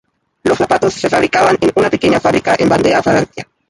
[0.45, 3.47] Los zapatos se fabricaban en una pequeña fábrica en Vandea, Francia.